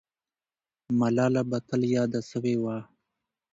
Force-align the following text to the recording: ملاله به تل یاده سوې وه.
ملاله 0.99 1.41
به 1.49 1.57
تل 1.67 1.81
یاده 1.95 2.21
سوې 2.31 2.55
وه. 2.63 2.77